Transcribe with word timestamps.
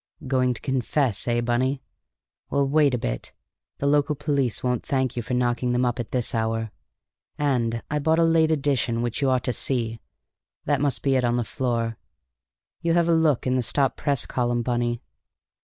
"Going 0.25 0.55
to 0.55 0.61
confess, 0.61 1.27
eh, 1.27 1.41
Bunny? 1.41 1.83
Well, 2.49 2.67
wait 2.67 2.95
a 2.95 2.97
bit; 2.97 3.33
the 3.77 3.85
local 3.85 4.15
police 4.15 4.63
won't 4.63 4.83
thank 4.83 5.15
you 5.15 5.21
for 5.21 5.35
knocking 5.35 5.73
them 5.73 5.85
up 5.85 5.99
at 5.99 6.09
this 6.09 6.33
hour. 6.33 6.71
And 7.37 7.83
I 7.91 7.99
bought 7.99 8.17
a 8.17 8.23
late 8.23 8.49
edition 8.49 9.03
which 9.03 9.21
you 9.21 9.29
ought 9.29 9.43
to 9.43 9.53
see; 9.53 9.99
that 10.65 10.81
must 10.81 11.03
be 11.03 11.17
it 11.17 11.23
on 11.23 11.37
the 11.37 11.43
floor. 11.43 11.99
You 12.81 12.93
have 12.93 13.09
a 13.09 13.13
look 13.13 13.45
in 13.45 13.55
the 13.57 13.61
stop 13.61 13.95
press 13.95 14.25
column, 14.25 14.63
Bunny." 14.63 15.03